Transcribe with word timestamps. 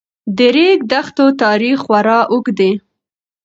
د 0.37 0.39
ریګ 0.55 0.79
دښتو 0.91 1.25
تاریخ 1.43 1.77
خورا 1.85 2.19
اوږد 2.31 2.55
دی. 2.59 2.71